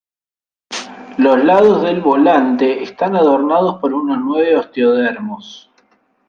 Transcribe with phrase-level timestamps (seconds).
[1.19, 5.69] Los lados del volante están adornados por unos nueve osteodermos.